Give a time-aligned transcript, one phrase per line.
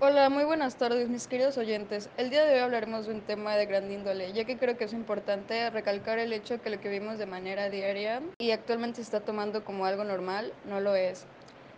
[0.00, 2.08] Hola, muy buenas tardes mis queridos oyentes.
[2.16, 4.84] El día de hoy hablaremos de un tema de gran índole, ya que creo que
[4.84, 9.02] es importante recalcar el hecho que lo que vimos de manera diaria y actualmente se
[9.02, 11.26] está tomando como algo normal, no lo es.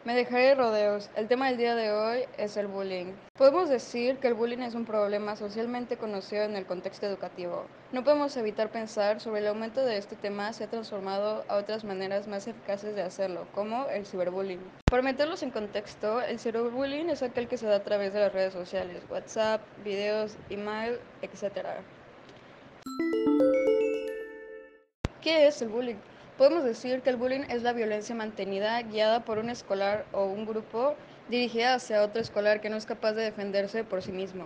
[0.07, 1.11] Me dejaré de rodeos.
[1.17, 3.07] El tema del día de hoy es el bullying.
[3.37, 7.65] Podemos decir que el bullying es un problema socialmente conocido en el contexto educativo.
[7.91, 11.83] No podemos evitar pensar sobre el aumento de este tema se ha transformado a otras
[11.83, 14.61] maneras más eficaces de hacerlo, como el ciberbullying.
[14.89, 18.33] Para meterlos en contexto, el ciberbullying es aquel que se da a través de las
[18.33, 21.67] redes sociales, WhatsApp, videos, email, etc.
[25.21, 25.97] ¿Qué es el bullying?
[26.37, 30.45] Podemos decir que el bullying es la violencia mantenida guiada por un escolar o un
[30.45, 30.95] grupo
[31.31, 34.45] dirigida hacia otro escolar que no es capaz de defenderse por sí mismo.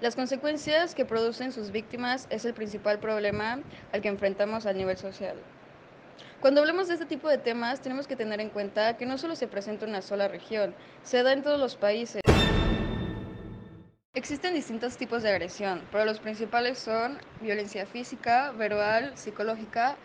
[0.00, 3.60] Las consecuencias que producen sus víctimas es el principal problema
[3.92, 5.36] al que enfrentamos a nivel social.
[6.40, 9.36] Cuando hablamos de este tipo de temas, tenemos que tener en cuenta que no solo
[9.36, 12.20] se presenta en una sola región, se da en todos los países.
[14.14, 19.96] Existen distintos tipos de agresión, pero los principales son violencia física, verbal, psicológica,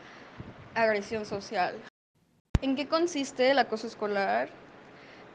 [0.76, 1.76] Agresión social.
[2.64, 4.50] ¿En qué consiste el acoso escolar?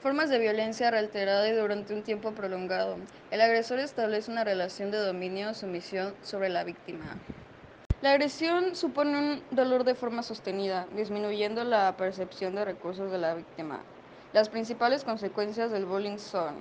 [0.03, 2.97] Formas de violencia reiterada y durante un tiempo prolongado.
[3.31, 7.05] El agresor establece una relación de dominio o sumisión sobre la víctima.
[8.03, 13.35] La agresión supone un dolor de forma sostenida, disminuyendo la percepción de recursos de la
[13.35, 13.83] víctima.
[14.33, 16.57] Las principales consecuencias del bullying son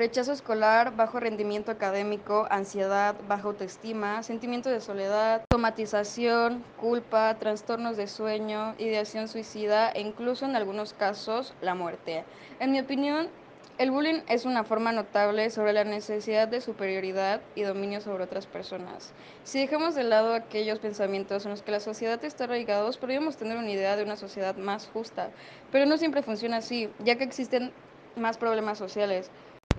[0.00, 8.06] Rechazo escolar, bajo rendimiento académico, ansiedad, baja autoestima, sentimiento de soledad, somatización, culpa, trastornos de
[8.06, 12.24] sueño, ideación suicida e incluso en algunos casos la muerte.
[12.60, 13.28] En mi opinión,
[13.76, 18.46] el bullying es una forma notable sobre la necesidad de superioridad y dominio sobre otras
[18.46, 19.12] personas.
[19.44, 23.58] Si dejamos de lado aquellos pensamientos en los que la sociedad está arraigados, podríamos tener
[23.58, 25.28] una idea de una sociedad más justa,
[25.70, 27.70] pero no siempre funciona así, ya que existen
[28.16, 29.30] más problemas sociales.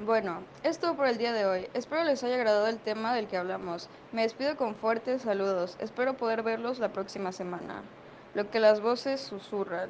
[0.06, 1.68] Bueno, es todo por el día de hoy.
[1.76, 3.88] Espero les haya agradado el tema del que hablamos.
[4.12, 5.78] Me despido con fuertes saludos.
[5.80, 7.84] Espero poder verlos la próxima semana.
[8.34, 9.90] Lo que las voces susurran.